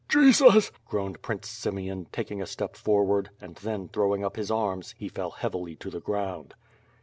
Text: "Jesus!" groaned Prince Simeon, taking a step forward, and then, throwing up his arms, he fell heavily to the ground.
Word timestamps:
"Jesus!" 0.09 0.71
groaned 0.87 1.21
Prince 1.21 1.47
Simeon, 1.47 2.07
taking 2.11 2.41
a 2.41 2.47
step 2.47 2.75
forward, 2.75 3.29
and 3.39 3.53
then, 3.57 3.87
throwing 3.87 4.25
up 4.25 4.35
his 4.35 4.49
arms, 4.49 4.95
he 4.97 5.07
fell 5.07 5.29
heavily 5.29 5.75
to 5.75 5.91
the 5.91 6.01
ground. 6.01 6.55